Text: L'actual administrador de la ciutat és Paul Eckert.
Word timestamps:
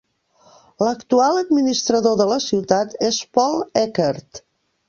L'actual 0.85 1.37
administrador 1.41 2.17
de 2.23 2.27
la 2.31 2.39
ciutat 2.49 2.99
és 3.11 3.23
Paul 3.39 3.63
Eckert. 3.87 4.43